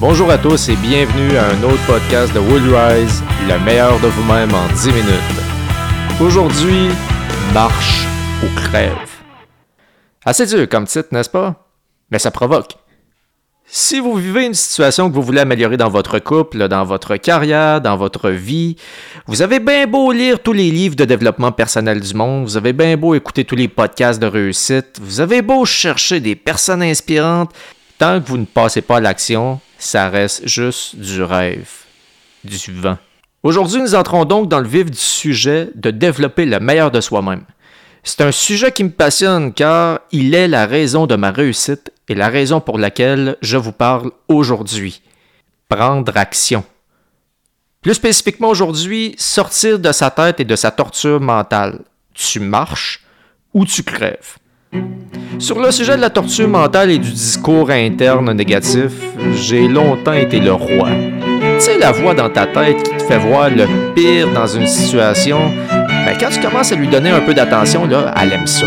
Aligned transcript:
Bonjour 0.00 0.30
à 0.30 0.38
tous 0.38 0.68
et 0.68 0.76
bienvenue 0.76 1.36
à 1.36 1.48
un 1.48 1.62
autre 1.64 1.84
podcast 1.84 2.32
de 2.32 2.38
Will 2.38 2.72
Rise, 2.72 3.20
le 3.48 3.58
meilleur 3.64 3.98
de 3.98 4.06
vous-même 4.06 4.54
en 4.54 4.68
10 4.72 4.92
minutes. 4.92 6.20
Aujourd'hui, 6.20 6.90
marche 7.52 8.06
ou 8.44 8.46
crève? 8.54 8.96
Assez 10.24 10.46
dur 10.46 10.68
comme 10.68 10.86
titre, 10.86 11.08
n'est-ce 11.10 11.28
pas? 11.28 11.66
Mais 12.12 12.20
ça 12.20 12.30
provoque. 12.30 12.76
Si 13.66 13.98
vous 13.98 14.14
vivez 14.14 14.46
une 14.46 14.54
situation 14.54 15.10
que 15.10 15.14
vous 15.16 15.22
voulez 15.22 15.40
améliorer 15.40 15.76
dans 15.76 15.90
votre 15.90 16.20
couple, 16.20 16.68
dans 16.68 16.84
votre 16.84 17.16
carrière, 17.16 17.80
dans 17.80 17.96
votre 17.96 18.30
vie, 18.30 18.76
vous 19.26 19.42
avez 19.42 19.58
bien 19.58 19.88
beau 19.88 20.12
lire 20.12 20.40
tous 20.40 20.52
les 20.52 20.70
livres 20.70 20.94
de 20.94 21.06
développement 21.06 21.50
personnel 21.50 21.98
du 21.98 22.14
monde, 22.14 22.44
vous 22.44 22.56
avez 22.56 22.72
bien 22.72 22.96
beau 22.96 23.16
écouter 23.16 23.44
tous 23.44 23.56
les 23.56 23.66
podcasts 23.66 24.22
de 24.22 24.28
réussite, 24.28 25.00
vous 25.02 25.20
avez 25.20 25.42
beau 25.42 25.64
chercher 25.64 26.20
des 26.20 26.36
personnes 26.36 26.82
inspirantes, 26.82 27.50
tant 27.98 28.20
que 28.20 28.28
vous 28.28 28.38
ne 28.38 28.44
passez 28.44 28.80
pas 28.80 28.96
à 28.96 29.00
l'action, 29.00 29.60
ça 29.78 30.08
reste 30.08 30.46
juste 30.46 30.96
du 30.96 31.22
rêve, 31.22 31.70
du 32.44 32.72
vent. 32.72 32.96
Aujourd'hui, 33.42 33.80
nous 33.80 33.94
entrons 33.94 34.24
donc 34.24 34.48
dans 34.48 34.60
le 34.60 34.68
vif 34.68 34.90
du 34.90 34.96
sujet 34.96 35.70
de 35.74 35.90
développer 35.90 36.46
le 36.46 36.58
meilleur 36.60 36.90
de 36.90 37.00
soi-même. 37.00 37.44
C'est 38.02 38.22
un 38.22 38.32
sujet 38.32 38.72
qui 38.72 38.84
me 38.84 38.90
passionne 38.90 39.52
car 39.52 40.00
il 40.12 40.34
est 40.34 40.48
la 40.48 40.66
raison 40.66 41.06
de 41.06 41.16
ma 41.16 41.30
réussite 41.30 41.92
et 42.08 42.14
la 42.14 42.28
raison 42.28 42.60
pour 42.60 42.78
laquelle 42.78 43.36
je 43.42 43.56
vous 43.56 43.72
parle 43.72 44.12
aujourd'hui. 44.28 45.02
Prendre 45.68 46.16
action. 46.16 46.64
Plus 47.82 47.94
spécifiquement 47.94 48.48
aujourd'hui, 48.48 49.14
sortir 49.18 49.78
de 49.78 49.92
sa 49.92 50.10
tête 50.10 50.40
et 50.40 50.44
de 50.44 50.56
sa 50.56 50.70
torture 50.70 51.20
mentale. 51.20 51.80
Tu 52.14 52.40
marches 52.40 53.04
ou 53.54 53.64
tu 53.64 53.82
crèves? 53.82 54.38
Sur 55.38 55.60
le 55.60 55.70
sujet 55.70 55.96
de 55.96 56.00
la 56.00 56.10
torture 56.10 56.48
mentale 56.48 56.90
et 56.90 56.98
du 56.98 57.12
discours 57.12 57.70
interne 57.70 58.32
négatif, 58.32 58.92
j'ai 59.34 59.68
longtemps 59.68 60.12
été 60.12 60.40
le 60.40 60.52
roi. 60.52 60.88
Tu 61.58 61.60
sais, 61.60 61.78
la 61.78 61.92
voix 61.92 62.12
dans 62.12 62.28
ta 62.28 62.46
tête 62.46 62.82
qui 62.82 62.90
te 62.96 63.02
fait 63.04 63.18
voir 63.18 63.48
le 63.48 63.94
pire 63.94 64.32
dans 64.32 64.48
une 64.48 64.66
situation, 64.66 65.38
ben 65.68 66.16
quand 66.18 66.30
tu 66.30 66.40
commences 66.40 66.72
à 66.72 66.74
lui 66.74 66.88
donner 66.88 67.10
un 67.10 67.20
peu 67.20 67.34
d'attention, 67.34 67.86
là, 67.86 68.12
elle 68.20 68.32
aime 68.32 68.46
ça. 68.48 68.66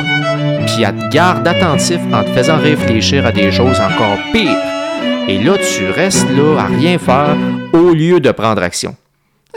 Puis 0.66 0.84
elle 0.84 0.98
te 0.98 1.14
garde 1.14 1.46
attentif 1.46 2.00
en 2.14 2.24
te 2.24 2.30
faisant 2.30 2.58
réfléchir 2.58 3.26
à 3.26 3.34
des 3.34 3.52
choses 3.52 3.80
encore 3.80 4.18
pires. 4.32 4.58
Et 5.28 5.44
là, 5.44 5.58
tu 5.58 5.90
restes 5.90 6.30
là 6.30 6.62
à 6.62 6.66
rien 6.68 6.98
faire 6.98 7.36
au 7.74 7.92
lieu 7.94 8.20
de 8.20 8.32
prendre 8.32 8.64
action. 8.64 8.96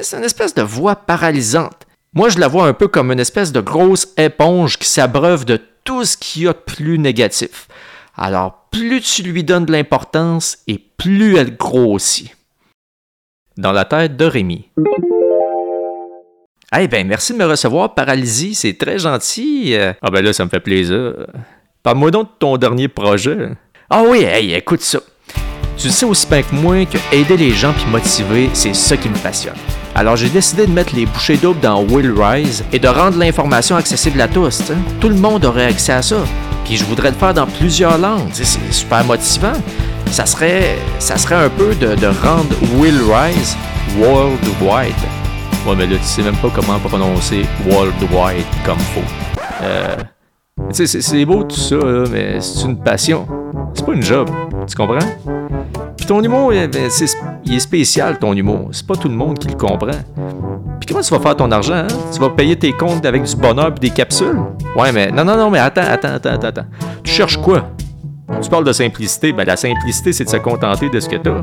C'est 0.00 0.16
une 0.16 0.24
espèce 0.24 0.54
de 0.54 0.62
voix 0.62 0.96
paralysante. 0.96 1.86
Moi, 2.12 2.28
je 2.28 2.38
la 2.38 2.48
vois 2.48 2.66
un 2.66 2.72
peu 2.72 2.88
comme 2.88 3.12
une 3.12 3.20
espèce 3.20 3.52
de 3.52 3.60
grosse 3.60 4.08
éponge 4.16 4.78
qui 4.78 4.88
s'abreuve 4.88 5.44
de 5.44 5.60
tout 5.84 6.04
ce 6.04 6.16
qu'il 6.16 6.42
y 6.42 6.48
a 6.48 6.52
de 6.52 6.58
plus 6.58 6.98
négatif. 6.98 7.68
Alors, 8.16 8.66
plus 8.70 9.00
tu 9.00 9.22
lui 9.22 9.44
donnes 9.44 9.66
de 9.66 9.72
l'importance 9.72 10.58
et 10.66 10.78
plus 10.78 11.36
elle 11.36 11.56
grossit. 11.56 12.34
Dans 13.56 13.72
la 13.72 13.84
tête 13.84 14.16
de 14.16 14.24
Rémi. 14.24 14.68
Eh 16.76 16.88
ben, 16.88 17.06
merci 17.06 17.32
de 17.32 17.38
me 17.38 17.44
recevoir, 17.44 17.94
Paralysie, 17.94 18.54
c'est 18.54 18.76
très 18.76 18.98
gentil. 18.98 19.76
Ah 19.76 20.10
ben 20.10 20.24
là, 20.24 20.32
ça 20.32 20.44
me 20.44 20.50
fait 20.50 20.60
plaisir. 20.60 21.14
Parle-moi 21.82 22.10
donc 22.10 22.32
de 22.32 22.38
ton 22.38 22.56
dernier 22.56 22.88
projet. 22.88 23.50
Ah 23.90 24.02
oui, 24.04 24.22
hey, 24.22 24.54
écoute 24.54 24.80
ça. 24.80 24.98
Tu 25.76 25.90
sais 25.90 26.06
aussi 26.06 26.26
bien 26.26 26.42
que 26.42 26.54
moi 26.54 26.84
que 26.86 26.98
aider 27.12 27.36
les 27.36 27.50
gens 27.50 27.72
puis 27.72 27.84
motiver, 27.90 28.50
c'est 28.52 28.74
ça 28.74 28.96
qui 28.96 29.08
me 29.08 29.16
passionne. 29.16 29.56
Alors 29.94 30.16
j'ai 30.16 30.28
décidé 30.28 30.66
de 30.66 30.72
mettre 30.72 30.94
les 30.94 31.06
bouchées 31.06 31.36
doubles 31.36 31.60
dans 31.60 31.82
Will 31.82 32.12
Rise 32.16 32.64
et 32.72 32.78
de 32.78 32.88
rendre 32.88 33.18
l'information 33.18 33.76
accessible 33.76 34.20
à 34.20 34.28
tous. 34.28 34.62
Tout 35.00 35.08
le 35.08 35.14
monde 35.14 35.44
aurait 35.44 35.66
accès 35.66 35.92
à 35.92 36.02
ça. 36.02 36.16
Puis 36.64 36.76
je 36.76 36.84
voudrais 36.84 37.10
le 37.10 37.16
faire 37.16 37.34
dans 37.34 37.46
plusieurs 37.46 37.98
langues. 37.98 38.28
C'est 38.32 38.44
super 38.72 39.04
motivant. 39.04 39.52
Ça 40.10 40.26
serait, 40.26 40.76
ça 40.98 41.16
serait 41.16 41.34
un 41.34 41.48
peu 41.48 41.74
de, 41.74 41.94
de 41.94 42.06
rendre 42.06 42.54
Will 42.76 42.98
Rise 43.12 43.56
worldwide. 43.98 44.94
Ouais, 45.66 45.74
mais 45.76 45.86
là, 45.86 45.96
tu 45.96 46.04
sais 46.04 46.22
même 46.22 46.36
pas 46.36 46.50
comment 46.54 46.78
prononcer 46.78 47.44
worldwide 47.66 48.44
comme 48.64 48.78
faut. 48.78 49.00
Euh, 49.62 49.96
c'est 50.70 51.24
beau 51.24 51.42
tout 51.44 51.56
ça, 51.56 51.76
mais 52.10 52.40
c'est 52.40 52.64
une 52.66 52.78
passion. 52.78 53.26
C'est 53.74 53.84
pas 53.84 53.92
une 53.92 54.02
job. 54.02 54.30
Tu 54.66 54.74
comprends? 54.76 54.98
Ton 56.06 56.22
humour, 56.22 56.52
eh 56.52 56.68
ben, 56.68 56.90
il 57.46 57.54
est 57.54 57.60
spécial, 57.60 58.18
ton 58.18 58.34
humour. 58.34 58.68
C'est 58.72 58.86
pas 58.86 58.94
tout 58.94 59.08
le 59.08 59.14
monde 59.14 59.38
qui 59.38 59.48
le 59.48 59.54
comprend. 59.54 59.90
Puis 60.78 60.86
comment 60.86 61.00
tu 61.00 61.14
vas 61.14 61.18
faire 61.18 61.34
ton 61.34 61.50
argent? 61.50 61.74
Hein? 61.74 61.86
Tu 62.12 62.20
vas 62.20 62.28
payer 62.28 62.56
tes 62.56 62.72
comptes 62.72 63.06
avec 63.06 63.22
du 63.22 63.34
bonheur 63.36 63.72
et 63.74 63.80
des 63.80 63.88
capsules? 63.88 64.38
Ouais, 64.76 64.92
mais 64.92 65.10
non, 65.10 65.24
non, 65.24 65.36
non, 65.36 65.50
mais 65.50 65.58
attends, 65.58 65.80
attends, 65.88 66.14
attends, 66.14 66.46
attends. 66.46 66.66
Tu 67.02 67.10
cherches 67.10 67.38
quoi? 67.38 67.70
Tu 68.42 68.50
parles 68.50 68.64
de 68.64 68.72
simplicité. 68.72 69.32
Ben, 69.32 69.44
la 69.44 69.56
simplicité, 69.56 70.12
c'est 70.12 70.24
de 70.24 70.28
se 70.28 70.36
contenter 70.36 70.90
de 70.90 71.00
ce 71.00 71.08
que 71.08 71.16
t'as. 71.16 71.42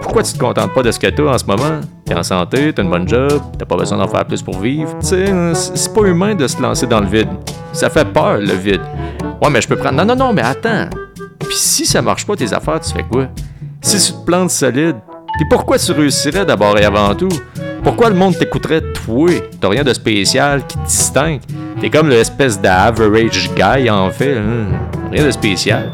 Pourquoi 0.00 0.22
tu 0.22 0.32
te 0.32 0.38
contentes 0.38 0.72
pas 0.72 0.82
de 0.82 0.90
ce 0.90 0.98
que 0.98 1.08
t'as 1.08 1.24
en 1.24 1.38
ce 1.38 1.44
moment? 1.44 1.80
T'es 2.06 2.14
en 2.14 2.22
santé, 2.22 2.72
t'as 2.72 2.82
une 2.82 2.90
bonne 2.90 3.06
job, 3.06 3.40
t'as 3.58 3.66
pas 3.66 3.76
besoin 3.76 3.98
d'en 3.98 4.08
faire 4.08 4.24
plus 4.24 4.40
pour 4.42 4.58
vivre. 4.58 4.90
Tu 5.00 5.06
sais, 5.06 5.54
c'est 5.54 5.94
pas 5.94 6.02
humain 6.02 6.34
de 6.34 6.46
se 6.46 6.60
lancer 6.60 6.86
dans 6.86 7.00
le 7.00 7.06
vide. 7.06 7.28
Ça 7.72 7.90
fait 7.90 8.06
peur, 8.06 8.38
le 8.38 8.54
vide. 8.54 8.82
Ouais, 9.42 9.50
mais 9.50 9.60
je 9.60 9.68
peux 9.68 9.76
prendre. 9.76 9.96
Non, 9.96 10.06
non, 10.06 10.16
non, 10.16 10.32
mais 10.32 10.42
attends. 10.42 10.88
Puis 11.38 11.56
si 11.56 11.84
ça 11.84 12.00
marche 12.00 12.26
pas 12.26 12.36
tes 12.36 12.52
affaires, 12.52 12.80
tu 12.80 12.92
fais 12.92 13.04
quoi? 13.04 13.26
Si 13.82 13.98
tu 13.98 14.12
te 14.12 14.24
plantes 14.24 14.50
solide, 14.50 14.96
puis 15.36 15.46
pourquoi 15.50 15.76
tu 15.76 15.90
réussirais 15.90 16.46
d'abord 16.46 16.78
et 16.78 16.84
avant 16.84 17.16
tout? 17.16 17.28
Pourquoi 17.82 18.10
le 18.10 18.14
monde 18.14 18.38
t'écouterait 18.38 18.92
toi? 18.92 19.28
T'as 19.60 19.68
rien 19.68 19.82
de 19.82 19.92
spécial 19.92 20.64
qui 20.68 20.78
te 20.78 20.84
distingue. 20.84 21.40
T'es 21.80 21.90
comme 21.90 22.08
l'espèce 22.08 22.60
d'average 22.60 23.50
guy 23.54 23.90
en 23.90 24.10
fait. 24.12 24.38
Hein? 24.38 24.66
Rien 25.10 25.26
de 25.26 25.32
spécial. 25.32 25.92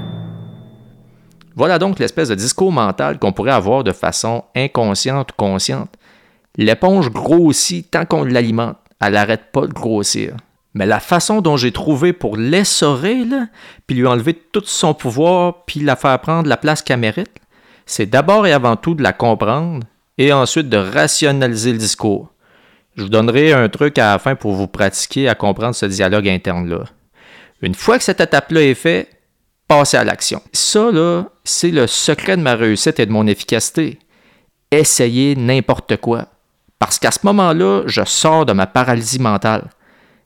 Voilà 1.56 1.78
donc 1.78 1.98
l'espèce 1.98 2.28
de 2.28 2.34
discours 2.34 2.70
mental 2.70 3.18
qu'on 3.18 3.32
pourrait 3.32 3.52
avoir 3.52 3.82
de 3.84 3.92
façon 3.92 4.44
inconsciente 4.54 5.32
ou 5.32 5.34
consciente. 5.36 5.94
L'éponge 6.58 7.10
grossit 7.10 7.90
tant 7.90 8.04
qu'on 8.04 8.24
l'alimente. 8.24 8.76
Elle 9.00 9.14
n'arrête 9.14 9.50
pas 9.50 9.66
de 9.66 9.72
grossir. 9.72 10.34
Mais 10.74 10.84
la 10.84 11.00
façon 11.00 11.40
dont 11.40 11.56
j'ai 11.56 11.72
trouvé 11.72 12.12
pour 12.12 12.36
l'essorer, 12.36 13.24
puis 13.86 13.96
lui 13.96 14.06
enlever 14.06 14.34
tout 14.34 14.62
son 14.66 14.92
pouvoir, 14.92 15.64
puis 15.64 15.80
la 15.80 15.96
faire 15.96 16.20
prendre 16.20 16.48
la 16.48 16.58
place 16.58 16.82
qu'elle 16.82 17.00
mérite, 17.00 17.32
c'est 17.88 18.06
d'abord 18.06 18.46
et 18.46 18.52
avant 18.52 18.76
tout 18.76 18.94
de 18.94 19.02
la 19.02 19.14
comprendre 19.14 19.84
et 20.18 20.32
ensuite 20.32 20.68
de 20.68 20.76
rationaliser 20.76 21.72
le 21.72 21.78
discours. 21.78 22.28
Je 22.96 23.02
vous 23.04 23.08
donnerai 23.08 23.54
un 23.54 23.68
truc 23.70 23.96
à 23.98 24.12
la 24.12 24.18
fin 24.18 24.34
pour 24.34 24.52
vous 24.52 24.66
pratiquer 24.66 25.26
à 25.26 25.34
comprendre 25.34 25.74
ce 25.74 25.86
dialogue 25.86 26.28
interne-là. 26.28 26.84
Une 27.62 27.74
fois 27.74 27.96
que 27.96 28.04
cette 28.04 28.20
étape-là 28.20 28.62
est 28.62 28.74
faite, 28.74 29.08
passez 29.66 29.96
à 29.96 30.04
l'action. 30.04 30.42
Ça, 30.52 30.90
là, 30.92 31.30
c'est 31.44 31.70
le 31.70 31.86
secret 31.86 32.36
de 32.36 32.42
ma 32.42 32.56
réussite 32.56 33.00
et 33.00 33.06
de 33.06 33.12
mon 33.12 33.26
efficacité. 33.26 33.98
Essayez 34.70 35.34
n'importe 35.34 35.96
quoi. 35.96 36.26
Parce 36.78 36.98
qu'à 36.98 37.10
ce 37.10 37.20
moment-là, 37.24 37.84
je 37.86 38.04
sors 38.04 38.44
de 38.44 38.52
ma 38.52 38.66
paralysie 38.66 39.18
mentale. 39.18 39.70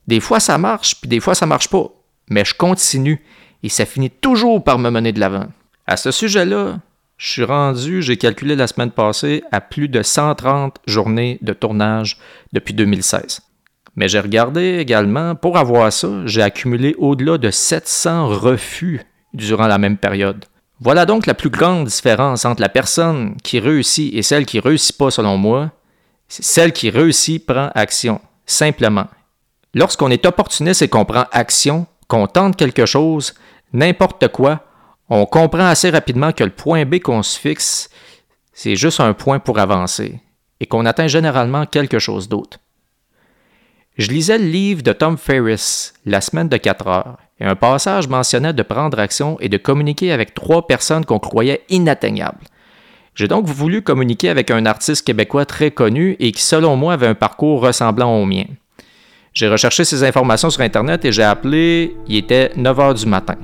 Des 0.08 0.20
fois, 0.20 0.40
ça 0.40 0.58
marche, 0.58 1.00
puis 1.00 1.08
des 1.08 1.20
fois, 1.20 1.36
ça 1.36 1.46
marche 1.46 1.68
pas. 1.68 1.86
Mais 2.28 2.44
je 2.44 2.54
continue 2.54 3.22
et 3.62 3.68
ça 3.68 3.86
finit 3.86 4.10
toujours 4.10 4.64
par 4.64 4.80
me 4.80 4.90
mener 4.90 5.12
de 5.12 5.20
l'avant. 5.20 5.46
À 5.86 5.96
ce 5.96 6.10
sujet-là, 6.10 6.78
je 7.16 7.30
suis 7.30 7.44
rendu, 7.44 8.02
j'ai 8.02 8.16
calculé 8.16 8.56
la 8.56 8.66
semaine 8.66 8.90
passée, 8.90 9.44
à 9.52 9.60
plus 9.60 9.88
de 9.88 10.02
130 10.02 10.76
journées 10.86 11.38
de 11.42 11.52
tournage 11.52 12.18
depuis 12.52 12.74
2016. 12.74 13.40
Mais 13.94 14.08
j'ai 14.08 14.20
regardé 14.20 14.78
également, 14.78 15.34
pour 15.34 15.58
avoir 15.58 15.92
ça, 15.92 16.08
j'ai 16.24 16.42
accumulé 16.42 16.94
au-delà 16.98 17.38
de 17.38 17.50
700 17.50 18.26
refus 18.28 19.02
durant 19.34 19.66
la 19.66 19.78
même 19.78 19.98
période. 19.98 20.44
Voilà 20.80 21.06
donc 21.06 21.26
la 21.26 21.34
plus 21.34 21.50
grande 21.50 21.86
différence 21.86 22.44
entre 22.44 22.60
la 22.60 22.68
personne 22.68 23.36
qui 23.44 23.60
réussit 23.60 24.12
et 24.14 24.22
celle 24.22 24.46
qui 24.46 24.58
réussit 24.58 24.96
pas 24.96 25.10
selon 25.10 25.36
moi. 25.38 25.70
Celle 26.28 26.72
qui 26.72 26.90
réussit 26.90 27.46
prend 27.46 27.70
action, 27.74 28.20
simplement. 28.46 29.06
Lorsqu'on 29.74 30.10
est 30.10 30.26
opportuniste 30.26 30.82
et 30.82 30.88
qu'on 30.88 31.04
prend 31.04 31.26
action, 31.30 31.86
qu'on 32.08 32.26
tente 32.26 32.56
quelque 32.56 32.86
chose, 32.86 33.34
n'importe 33.72 34.28
quoi, 34.28 34.64
on 35.14 35.26
comprend 35.26 35.66
assez 35.66 35.90
rapidement 35.90 36.32
que 36.32 36.42
le 36.42 36.50
point 36.50 36.86
B 36.86 36.98
qu'on 36.98 37.22
se 37.22 37.38
fixe, 37.38 37.90
c'est 38.54 38.76
juste 38.76 38.98
un 38.98 39.12
point 39.12 39.40
pour 39.40 39.58
avancer 39.58 40.20
et 40.58 40.64
qu'on 40.64 40.86
atteint 40.86 41.06
généralement 41.06 41.66
quelque 41.66 41.98
chose 41.98 42.30
d'autre. 42.30 42.58
Je 43.98 44.08
lisais 44.08 44.38
le 44.38 44.46
livre 44.46 44.82
de 44.82 44.92
Tom 44.94 45.18
Ferriss, 45.18 45.92
La 46.06 46.22
semaine 46.22 46.48
de 46.48 46.56
4 46.56 46.86
heures, 46.86 47.18
et 47.38 47.44
un 47.44 47.56
passage 47.56 48.08
mentionnait 48.08 48.54
de 48.54 48.62
prendre 48.62 48.98
action 48.98 49.36
et 49.40 49.50
de 49.50 49.58
communiquer 49.58 50.12
avec 50.12 50.32
trois 50.32 50.66
personnes 50.66 51.04
qu'on 51.04 51.18
croyait 51.18 51.62
inatteignables. 51.68 52.46
J'ai 53.14 53.28
donc 53.28 53.44
voulu 53.44 53.82
communiquer 53.82 54.30
avec 54.30 54.50
un 54.50 54.64
artiste 54.64 55.04
québécois 55.04 55.44
très 55.44 55.72
connu 55.72 56.16
et 56.20 56.32
qui, 56.32 56.40
selon 56.40 56.74
moi, 56.76 56.94
avait 56.94 57.06
un 57.06 57.14
parcours 57.14 57.60
ressemblant 57.60 58.16
au 58.16 58.24
mien. 58.24 58.46
J'ai 59.34 59.48
recherché 59.48 59.84
ces 59.84 60.04
informations 60.04 60.48
sur 60.48 60.62
Internet 60.62 61.04
et 61.04 61.12
j'ai 61.12 61.22
appelé, 61.22 61.94
il 62.08 62.16
était 62.16 62.50
9 62.56 62.80
heures 62.80 62.94
du 62.94 63.04
matin. 63.04 63.36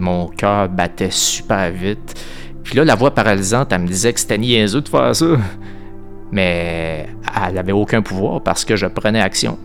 Mon 0.00 0.26
cœur 0.28 0.68
battait 0.68 1.10
super 1.10 1.70
vite. 1.70 2.14
Puis 2.64 2.76
là, 2.76 2.84
la 2.84 2.94
voix 2.94 3.14
paralysante, 3.14 3.72
elle 3.72 3.82
me 3.82 3.86
disait 3.86 4.12
que 4.12 4.20
c'était 4.20 4.38
niaiseux 4.38 4.80
de 4.80 4.88
faire 4.88 5.14
ça. 5.14 5.26
Mais 6.32 7.08
elle 7.46 7.54
n'avait 7.54 7.72
aucun 7.72 8.02
pouvoir 8.02 8.42
parce 8.42 8.64
que 8.64 8.76
je 8.76 8.86
prenais 8.86 9.20
action. 9.20 9.58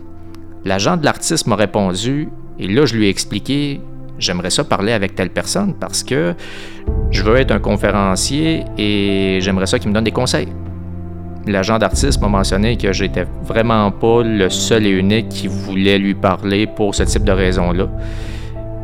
L'agent 0.64 0.96
de 0.96 1.04
l'artiste 1.04 1.46
m'a 1.46 1.56
répondu 1.56 2.28
et 2.58 2.68
là, 2.68 2.86
je 2.86 2.94
lui 2.94 3.06
ai 3.06 3.08
expliqué 3.08 3.80
j'aimerais 4.18 4.50
ça 4.50 4.64
parler 4.64 4.92
avec 4.92 5.14
telle 5.14 5.30
personne 5.30 5.74
parce 5.78 6.02
que 6.02 6.34
Je 7.10 7.22
veux 7.22 7.36
être 7.36 7.50
un 7.50 7.58
conférencier 7.58 8.64
et 8.78 9.38
j'aimerais 9.40 9.66
ça 9.66 9.78
qu'il 9.78 9.90
me 9.90 9.94
donne 9.94 10.04
des 10.04 10.12
conseils. 10.12 10.48
L'agent 11.46 11.78
d'artiste 11.78 12.20
m'a 12.20 12.28
mentionné 12.28 12.76
que 12.76 12.92
j'étais 12.92 13.26
vraiment 13.44 13.90
pas 13.90 14.22
le 14.22 14.48
seul 14.48 14.86
et 14.86 14.90
unique 14.90 15.28
qui 15.28 15.48
voulait 15.48 15.98
lui 15.98 16.14
parler 16.14 16.66
pour 16.66 16.94
ce 16.94 17.02
type 17.02 17.24
de 17.24 17.32
raison-là 17.32 17.88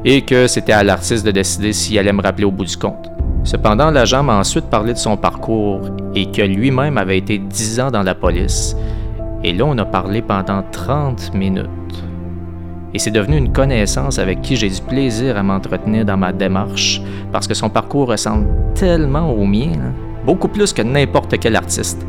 et 0.05 0.23
que 0.23 0.47
c'était 0.47 0.73
à 0.73 0.83
l'artiste 0.83 1.25
de 1.25 1.31
décider 1.31 1.73
s'il 1.73 1.99
allait 1.99 2.13
me 2.13 2.23
rappeler 2.23 2.45
au 2.45 2.51
bout 2.51 2.65
du 2.65 2.77
compte. 2.77 3.11
Cependant, 3.45 3.91
l'agent 3.91 4.23
m'a 4.23 4.39
ensuite 4.39 4.67
parlé 4.67 4.93
de 4.93 4.99
son 4.99 5.17
parcours 5.17 5.81
et 6.15 6.31
que 6.31 6.43
lui-même 6.43 6.99
avait 6.99 7.19
été 7.19 7.39
10 7.39 7.81
ans 7.81 7.91
dans 7.91 8.03
la 8.03 8.15
police. 8.15 8.77
Et 9.43 9.53
là, 9.53 9.65
on 9.65 9.79
a 9.79 9.85
parlé 9.85 10.21
pendant 10.23 10.63
30 10.71 11.33
minutes. 11.35 11.69
Et 12.95 12.99
c'est 12.99 13.11
devenu 13.11 13.37
une 13.37 13.53
connaissance 13.53 14.19
avec 14.19 14.41
qui 14.43 14.57
j'ai 14.57 14.69
du 14.69 14.81
plaisir 14.81 15.37
à 15.37 15.43
m'entretenir 15.43 16.05
dans 16.05 16.17
ma 16.17 16.33
démarche 16.33 17.03
parce 17.33 17.47
que 17.47 17.55
son 17.55 17.69
parcours 17.69 18.09
ressemble 18.09 18.49
tellement 18.75 19.31
au 19.31 19.45
mien, 19.45 19.73
hein. 19.75 19.93
beaucoup 20.25 20.49
plus 20.49 20.73
que 20.73 20.83
n'importe 20.83 21.39
quel 21.39 21.57
artiste. 21.57 22.07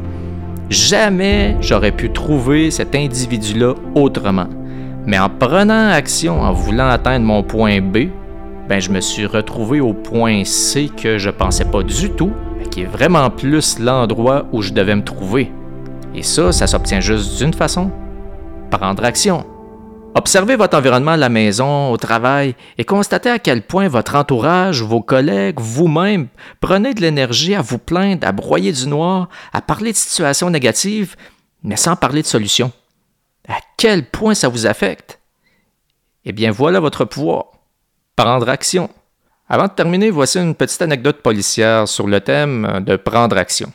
Jamais 0.70 1.58
j'aurais 1.62 1.92
pu 1.92 2.12
trouver 2.12 2.72
cet 2.72 2.96
individu-là 2.96 3.74
autrement. 3.96 4.48
Mais 5.10 5.18
en 5.18 5.28
prenant 5.28 5.90
action, 5.90 6.40
en 6.40 6.54
voulant 6.54 6.88
atteindre 6.88 7.26
mon 7.26 7.42
point 7.42 7.82
B, 7.82 8.10
ben 8.68 8.80
je 8.80 8.92
me 8.92 9.02
suis 9.02 9.26
retrouvé 9.26 9.82
au 9.82 9.92
point 9.92 10.44
C 10.46 10.88
que 10.96 11.18
je 11.18 11.32
pensais 11.32 11.66
pas 11.66 11.82
du 11.82 12.12
tout, 12.12 12.32
mais 12.60 12.66
qui 12.66 12.82
est 12.82 12.86
vraiment 12.86 13.32
plus 13.32 13.80
l'endroit 13.80 14.46
où 14.52 14.62
je 14.62 14.72
devais 14.72 14.96
me 14.96 15.04
trouver. 15.04 15.52
Et 16.14 16.22
ça, 16.22 16.52
ça 16.52 16.68
s'obtient 16.68 17.00
juste 17.00 17.40
d'une 17.40 17.56
façon 17.56 17.90
prendre 18.70 19.04
action. 19.04 19.48
Observez 20.14 20.56
votre 20.56 20.78
environnement 20.78 21.14
à 21.14 21.18
la 21.18 21.30
maison, 21.30 21.90
au 21.90 21.98
travail, 21.98 22.54
et 22.78 22.84
constatez 22.84 23.32
à 23.32 23.40
quel 23.40 23.64
point 23.64 23.88
votre 23.88 24.14
entourage, 24.14 24.84
vos 24.84 25.02
collègues, 25.02 25.60
vous-même, 25.60 26.28
prenez 26.62 26.94
de 26.94 27.02
l'énergie 27.02 27.56
à 27.56 27.64
vous 27.64 27.80
plaindre, 27.80 28.28
à 28.28 28.32
broyer 28.32 28.72
du 28.72 28.88
noir, 28.88 29.28
à 29.54 29.62
parler 29.62 29.92
de 29.92 29.98
situations 29.98 30.52
négatives, 30.52 31.16
mais 31.64 31.78
sans 31.78 31.96
parler 31.96 32.22
de 32.22 32.28
solutions. 32.28 32.72
À 33.50 33.58
quel 33.78 34.06
point 34.06 34.36
ça 34.36 34.48
vous 34.48 34.68
affecte? 34.68 35.20
Eh 36.24 36.32
bien, 36.32 36.52
voilà 36.52 36.80
votre 36.80 37.04
pouvoir. 37.04 37.46
Prendre 38.16 38.48
action. 38.48 38.90
Avant 39.50 39.66
de 39.66 39.72
terminer, 39.72 40.12
voici 40.12 40.38
une 40.38 40.54
petite 40.54 40.84
anecdote 40.84 41.24
policière 41.24 41.88
sur 41.88 42.06
le 42.06 42.22
thème 42.22 42.84
de 42.86 42.96
prendre 42.96 43.36
action. 43.38 43.72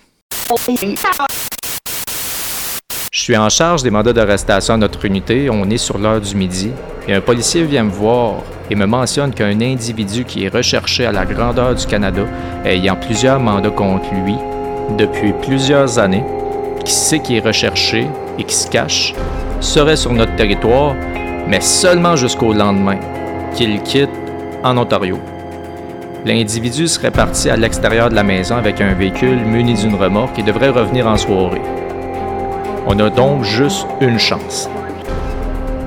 Je 3.11 3.21
suis 3.21 3.37
en 3.37 3.49
charge 3.49 3.83
des 3.83 3.91
mandats 3.91 4.13
d'arrestation 4.13 4.75
à 4.75 4.77
notre 4.77 5.05
unité. 5.05 5.51
On 5.51 5.69
est 5.69 5.79
sur 5.79 5.99
l'heure 5.99 6.21
du 6.21 6.37
midi. 6.37 6.71
Et 7.09 7.15
un 7.15 7.21
policier 7.21 7.65
vient 7.65 7.85
me 7.85 7.91
voir 7.91 8.43
et 8.71 8.77
me 8.77 8.87
mentionne 8.87 9.35
qu'un 9.35 9.61
individu 9.61 10.25
qui 10.25 10.45
est 10.45 10.49
recherché 10.49 11.05
à 11.05 11.13
la 11.13 11.25
grandeur 11.25 11.75
du 11.75 11.87
Canada, 11.87 12.23
ayant 12.65 12.97
plusieurs 12.97 13.41
mandats 13.41 13.71
contre 13.71 14.15
lui 14.15 14.37
depuis 14.97 15.33
plusieurs 15.43 15.99
années, 15.99 16.25
qui 16.85 16.93
sait 16.93 17.19
qu'il 17.19 17.37
est 17.37 17.41
recherché 17.41 18.07
et 18.39 18.45
qui 18.45 18.55
se 18.55 18.69
cache, 18.69 19.15
serait 19.65 19.97
sur 19.97 20.13
notre 20.13 20.35
territoire, 20.37 20.95
mais 21.49 21.61
seulement 21.61 22.17
jusqu'au 22.17 22.53
lendemain, 22.53 22.99
qu'il 23.55 23.83
quitte 23.83 24.11
en 24.63 24.77
Ontario. 24.77 25.19
L'individu 26.25 26.89
serait 26.89 27.11
parti 27.11 27.51
à 27.51 27.57
l'extérieur 27.57 28.09
de 28.09 28.15
la 28.15 28.23
maison 28.23 28.57
avec 28.57 28.81
un 28.81 28.95
véhicule 28.95 29.45
muni 29.45 29.75
d'une 29.75 29.95
remorque 29.95 30.39
et 30.39 30.43
devrait 30.43 30.71
revenir 30.71 31.07
en 31.07 31.17
soirée. 31.17 31.61
On 32.87 32.99
a 32.99 33.11
donc 33.11 33.43
juste 33.43 33.87
une 34.01 34.19
chance. 34.19 34.69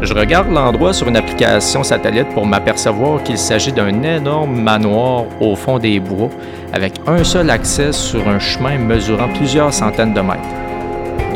Je 0.01 0.13
regarde 0.13 0.51
l'endroit 0.51 0.93
sur 0.93 1.07
une 1.07 1.17
application 1.17 1.83
satellite 1.83 2.29
pour 2.35 2.45
m'apercevoir 2.45 3.23
qu'il 3.23 3.37
s'agit 3.37 3.71
d'un 3.71 4.03
énorme 4.03 4.61
manoir 4.61 5.23
au 5.39 5.55
fond 5.55 5.79
des 5.79 5.99
bois 5.99 6.29
avec 6.71 6.93
un 7.07 7.23
seul 7.23 7.49
accès 7.49 7.91
sur 7.91 8.27
un 8.27 8.37
chemin 8.37 8.77
mesurant 8.77 9.29
plusieurs 9.29 9.73
centaines 9.73 10.13
de 10.13 10.21
mètres. 10.21 10.66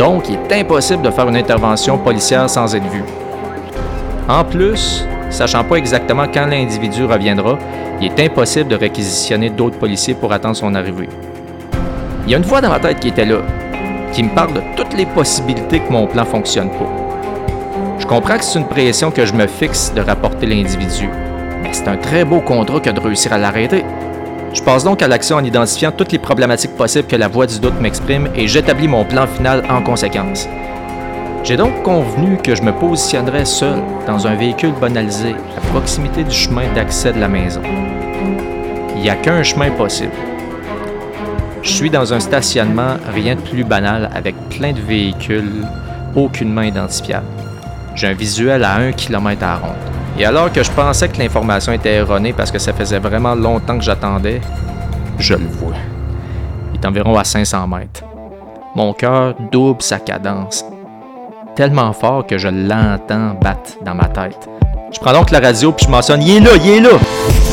Donc, 0.02 0.30
il 0.30 0.34
est 0.34 0.62
impossible 0.62 1.04
de 1.04 1.12
faire 1.12 1.30
une 1.30 1.36
intervention 1.36 1.96
policière 1.96 2.50
sans 2.50 2.74
être 2.74 2.90
vu. 2.90 3.04
En 4.28 4.44
plus, 4.44 5.06
sachant 5.30 5.64
pas 5.64 5.76
exactement 5.76 6.26
quand 6.26 6.48
l'individu 6.48 7.06
reviendra, 7.06 7.60
il 8.02 8.08
est 8.08 8.20
impossible 8.20 8.68
de 8.68 8.76
réquisitionner 8.76 9.52
d'autres 9.52 9.78
policiers 9.78 10.16
pour 10.16 10.34
attendre 10.34 10.56
son 10.56 10.74
arrivée. 10.74 11.08
Il 12.26 12.32
y 12.32 12.34
a 12.34 12.40
une 12.40 12.44
voix 12.44 12.62
dans 12.62 12.70
ma 12.70 12.80
tête 12.80 13.00
qui 13.00 13.10
était 13.10 13.26
là, 13.26 13.42
qui 14.12 14.24
me 14.24 14.34
parle 14.34 14.54
de 14.54 14.62
toutes 14.76 14.98
les 14.98 15.06
possibilités 15.06 15.82
que 15.82 15.92
mon 15.92 16.08
plan 16.08 16.26
fonctionne 16.26 16.72
pas. 16.72 16.90
Je 18.00 18.08
comprends 18.08 18.40
que 18.40 18.44
c'est 18.44 18.58
une 18.58 18.68
pression 18.68 19.12
que 19.12 19.24
je 19.24 19.34
me 19.34 19.46
fixe 19.46 19.94
de 19.94 20.02
rapporter 20.02 20.48
l'individu, 20.48 21.12
mais 21.62 21.74
c'est 21.74 21.88
un 21.88 21.98
très 21.98 22.26
beau 22.26 22.40
contrat 22.40 22.80
que 22.80 22.90
de 22.90 23.00
réussir 23.00 23.34
à 23.34 23.38
l'arrêter. 23.38 23.86
Je 24.54 24.62
passe 24.62 24.84
donc 24.84 25.02
à 25.02 25.08
l'action 25.08 25.38
en 25.38 25.44
identifiant 25.44 25.92
toutes 25.92 26.12
les 26.12 26.20
problématiques 26.20 26.76
possibles 26.76 27.08
que 27.08 27.16
la 27.16 27.30
voix 27.30 27.48
du 27.48 27.60
doute 27.60 27.80
m'exprime 27.80 28.28
et 28.36 28.48
j'établis 28.48 28.90
mon 28.90 29.06
plan 29.06 29.26
final 29.26 29.64
en 29.70 29.82
conséquence. 29.82 30.48
J'ai 31.44 31.56
donc 31.56 31.82
convenu 31.84 32.38
que 32.38 32.54
je 32.54 32.62
me 32.62 32.74
positionnerais 32.74 33.46
seul 33.46 33.82
dans 34.06 34.28
un 34.28 34.36
véhicule 34.36 34.74
banalisé 34.80 35.36
à 35.58 35.62
proximité 35.72 36.24
du 36.24 36.36
chemin 36.36 36.72
d'accès 36.76 37.14
de 37.14 37.20
la 37.20 37.30
maison. 37.30 37.62
Il 38.96 39.02
n'y 39.02 39.10
a 39.10 39.16
qu'un 39.16 39.42
chemin 39.42 39.72
possible. 39.72 40.12
Je 41.64 41.70
suis 41.70 41.90
dans 41.90 42.14
un 42.14 42.20
stationnement 42.20 42.98
rien 43.14 43.36
de 43.36 43.42
plus 43.42 43.64
banal 43.64 44.10
avec 44.14 44.36
plein 44.50 44.74
de 44.74 44.82
véhicules 44.82 45.66
aucunement 46.16 46.64
identifiables. 46.64 47.26
J'ai 47.96 48.08
un 48.08 48.14
visuel 48.14 48.64
à 48.64 48.76
1 48.76 48.92
km 48.92 49.44
à 49.44 49.56
ronde. 49.56 49.91
Et 50.22 50.26
alors 50.26 50.54
que 50.54 50.62
je 50.62 50.70
pensais 50.70 51.10
que 51.10 51.18
l'information 51.18 51.74
était 51.74 51.96
erronée 51.96 52.32
parce 52.32 52.52
que 52.52 52.60
ça 52.60 52.74
faisait 52.74 53.00
vraiment 53.00 53.34
longtemps 53.34 53.76
que 53.76 53.84
j'attendais, 53.84 54.40
je 55.18 55.34
le 55.34 55.48
vois. 55.48 55.74
Il 56.72 56.80
est 56.80 56.86
environ 56.86 57.18
à 57.18 57.24
500 57.24 57.68
mètres. 57.68 58.04
Mon 58.76 58.94
cœur 58.94 59.34
double 59.52 59.82
sa 59.82 59.98
cadence, 59.98 60.64
tellement 61.56 61.92
fort 61.92 62.28
que 62.28 62.38
je 62.38 62.50
l'entends 62.50 63.34
battre 63.42 63.78
dans 63.84 63.96
ma 63.96 64.06
tête. 64.10 64.48
Je 64.94 65.00
prends 65.00 65.14
donc 65.14 65.32
la 65.32 65.40
radio 65.40 65.72
puis 65.72 65.88
je 65.88 65.92
mentionne 65.92 66.22
Il 66.22 66.38
est 66.38 66.40
là, 66.40 66.52
il 66.64 66.70
est 66.70 66.82
là 66.82 67.00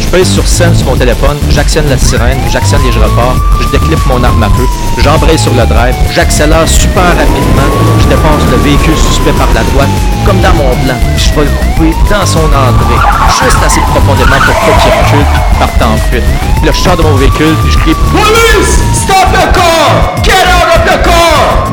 Je 0.09 0.13
pèse 0.17 0.33
sur 0.33 0.49
scène 0.49 0.75
sur 0.75 0.87
mon 0.87 0.97
téléphone, 0.97 1.37
j'actionne 1.51 1.87
la 1.91 1.99
sirène, 1.99 2.39
j'actionne 2.51 2.83
les 2.83 2.91
gyrophares, 2.91 3.37
je 3.61 3.69
déclipe 3.69 4.07
mon 4.07 4.25
arme 4.25 4.43
à 4.43 4.49
feu, 4.49 4.65
j'embraye 5.05 5.39
sur 5.39 5.53
le 5.53 5.67
drive, 5.67 5.95
j'accélère 6.15 6.67
super 6.67 7.09
rapidement, 7.09 7.69
je 8.01 8.07
défonce 8.07 8.43
le 8.51 8.57
véhicule 8.57 8.97
suspect 8.97 9.33
par 9.33 9.49
la 9.53 9.63
droite, 9.65 9.89
comme 10.25 10.41
dans 10.41 10.55
mon 10.55 10.71
plan, 10.71 10.95
je 11.15 11.35
vais 11.35 11.45
le 11.45 11.51
couper 11.51 11.95
dans 12.09 12.25
son 12.25 12.39
entrée, 12.39 12.97
juste 13.29 13.59
assez 13.63 13.81
profondément 13.81 14.37
pour 14.47 14.55
pas 14.55 14.81
qu'il 14.81 14.93
recule, 14.93 15.27
parte 15.59 15.83
en 15.83 15.97
fuite. 16.11 16.25
Je 16.65 16.73
sors 16.73 16.97
de 16.97 17.03
mon 17.03 17.15
véhicule 17.17 17.55
puis 17.63 17.73
je 17.73 17.79
crie 17.79 17.95
Police! 18.11 18.81
Stop 18.95 19.29
the 19.31 19.53
car! 19.53 20.17
Get 20.25 20.49
out 20.49 20.75
of 20.75 20.85
the 20.87 21.05
car! 21.05 21.73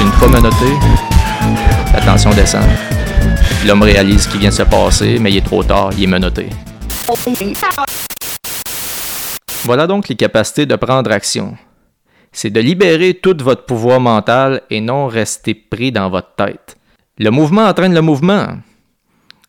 Une 0.00 0.12
fois 0.12 0.28
menotté, 0.28 0.78
la 1.92 2.00
tension 2.00 2.30
descend. 2.30 2.64
L'homme 3.66 3.82
réalise 3.82 4.22
ce 4.22 4.28
qui 4.28 4.38
vient 4.38 4.48
de 4.48 4.54
se 4.54 4.62
passer, 4.62 5.18
mais 5.20 5.30
il 5.30 5.36
est 5.36 5.44
trop 5.44 5.62
tard, 5.62 5.90
il 5.98 6.04
est 6.04 6.06
menotté. 6.06 6.48
Voilà 9.64 9.86
donc 9.86 10.08
les 10.08 10.16
capacités 10.16 10.64
de 10.64 10.76
prendre 10.76 11.10
action. 11.10 11.56
C'est 12.32 12.50
de 12.50 12.60
libérer 12.60 13.14
tout 13.14 13.36
votre 13.40 13.64
pouvoir 13.64 14.00
mental 14.00 14.62
et 14.70 14.80
non 14.80 15.06
rester 15.06 15.54
pris 15.54 15.92
dans 15.92 16.08
votre 16.08 16.34
tête. 16.34 16.76
Le 17.18 17.30
mouvement 17.30 17.66
entraîne 17.66 17.94
le 17.94 18.00
mouvement. 18.00 18.58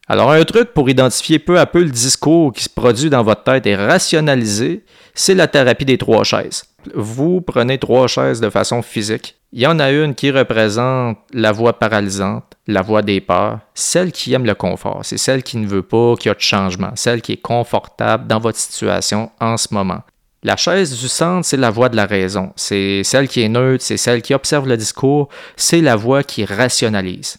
Alors 0.07 0.31
un 0.31 0.43
truc 0.43 0.73
pour 0.73 0.89
identifier 0.89 1.39
peu 1.39 1.57
à 1.59 1.65
peu 1.65 1.81
le 1.81 1.89
discours 1.89 2.51
qui 2.53 2.63
se 2.63 2.69
produit 2.69 3.09
dans 3.09 3.23
votre 3.23 3.43
tête 3.43 3.65
et 3.65 3.75
rationaliser, 3.75 4.83
c'est 5.15 5.33
la 5.33 5.47
thérapie 5.47 5.85
des 5.85 5.97
trois 5.97 6.23
chaises. 6.23 6.65
Vous 6.93 7.41
prenez 7.41 7.77
trois 7.77 8.07
chaises 8.07 8.41
de 8.41 8.49
façon 8.49 8.81
physique. 8.81 9.35
Il 9.53 9.61
y 9.61 9.67
en 9.67 9.79
a 9.79 9.89
une 9.89 10.13
qui 10.13 10.29
représente 10.31 11.17
la 11.33 11.53
voix 11.53 11.79
paralysante, 11.79 12.43
la 12.67 12.81
voix 12.81 13.01
des 13.01 13.21
peurs, 13.21 13.59
celle 13.73 14.11
qui 14.11 14.33
aime 14.33 14.45
le 14.45 14.53
confort. 14.53 14.99
C'est 15.03 15.17
celle 15.17 15.43
qui 15.43 15.57
ne 15.57 15.65
veut 15.65 15.81
pas 15.81 16.15
qu'il 16.19 16.29
y 16.29 16.31
ait 16.31 16.35
de 16.35 16.41
changement, 16.41 16.91
celle 16.95 17.21
qui 17.21 17.33
est 17.33 17.41
confortable 17.41 18.27
dans 18.27 18.39
votre 18.39 18.57
situation 18.57 19.31
en 19.39 19.55
ce 19.55 19.73
moment. 19.73 20.01
La 20.43 20.57
chaise 20.57 20.99
du 20.99 21.07
centre, 21.07 21.45
c'est 21.45 21.57
la 21.57 21.71
voix 21.71 21.89
de 21.89 21.95
la 21.95 22.05
raison. 22.05 22.51
C'est 22.55 23.03
celle 23.03 23.27
qui 23.27 23.41
est 23.41 23.49
neutre, 23.49 23.83
c'est 23.83 23.97
celle 23.97 24.21
qui 24.21 24.33
observe 24.33 24.67
le 24.67 24.77
discours, 24.77 25.29
c'est 25.55 25.81
la 25.81 25.95
voix 25.95 26.21
qui 26.21 26.45
rationalise. 26.45 27.37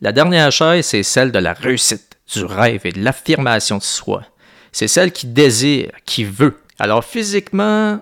La 0.00 0.12
dernière 0.12 0.50
chaise, 0.50 0.86
c'est 0.86 1.02
celle 1.02 1.30
de 1.30 1.38
la 1.38 1.52
réussite, 1.52 2.16
du 2.34 2.44
rêve 2.44 2.86
et 2.86 2.92
de 2.92 3.04
l'affirmation 3.04 3.76
de 3.76 3.82
soi. 3.82 4.22
C'est 4.72 4.88
celle 4.88 5.12
qui 5.12 5.26
désire, 5.26 5.90
qui 6.06 6.24
veut. 6.24 6.56
Alors 6.80 7.04
physiquement, 7.04 8.00